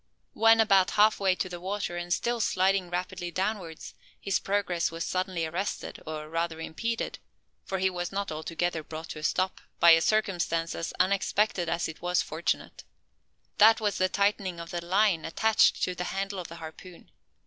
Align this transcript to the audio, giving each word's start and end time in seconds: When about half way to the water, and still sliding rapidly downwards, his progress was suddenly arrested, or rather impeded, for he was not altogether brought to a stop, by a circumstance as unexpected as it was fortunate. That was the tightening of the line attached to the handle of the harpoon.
When 0.33 0.59
about 0.59 0.89
half 0.97 1.19
way 1.19 1.35
to 1.35 1.47
the 1.47 1.59
water, 1.59 1.95
and 1.95 2.11
still 2.11 2.39
sliding 2.39 2.89
rapidly 2.89 3.29
downwards, 3.29 3.93
his 4.19 4.39
progress 4.39 4.89
was 4.89 5.03
suddenly 5.05 5.45
arrested, 5.45 6.01
or 6.07 6.27
rather 6.27 6.59
impeded, 6.59 7.19
for 7.65 7.77
he 7.77 7.87
was 7.87 8.11
not 8.11 8.31
altogether 8.31 8.81
brought 8.81 9.09
to 9.09 9.19
a 9.19 9.23
stop, 9.23 9.61
by 9.79 9.91
a 9.91 10.01
circumstance 10.01 10.73
as 10.73 10.91
unexpected 10.99 11.69
as 11.69 11.87
it 11.87 12.01
was 12.01 12.23
fortunate. 12.23 12.83
That 13.59 13.79
was 13.79 13.99
the 13.99 14.09
tightening 14.09 14.59
of 14.59 14.71
the 14.71 14.83
line 14.83 15.23
attached 15.23 15.83
to 15.83 15.93
the 15.93 16.05
handle 16.05 16.39
of 16.39 16.47
the 16.47 16.55
harpoon. 16.55 17.11